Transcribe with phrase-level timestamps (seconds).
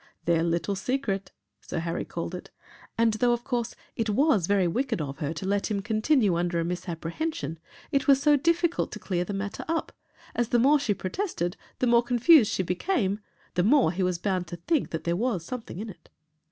[0.25, 1.31] "Their little secret,"
[1.61, 2.49] Sir Harry called it
[2.97, 6.59] and though, of course, it was very wicked of her to let him continue under
[6.59, 7.59] a misapprehension,
[7.91, 9.91] it was so difficult to clear the matter up,
[10.33, 13.19] as, the more she protested, the more confused she became,
[13.53, 16.09] the more he was bound to think that there was something in it.